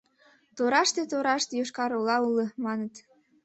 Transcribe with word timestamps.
Тораште-тораште 0.55 1.53
Йошкар-Ола 1.59 2.17
уло, 2.27 2.45
маныт. 2.65 2.93